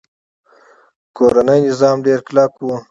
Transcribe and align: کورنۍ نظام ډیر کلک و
کورنۍ 1.17 1.59
نظام 1.67 1.97
ډیر 2.05 2.19
کلک 2.27 2.51
و 2.63 2.67